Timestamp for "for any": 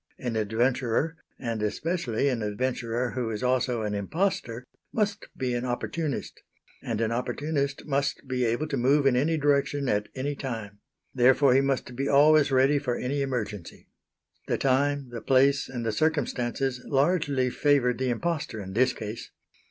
12.79-13.21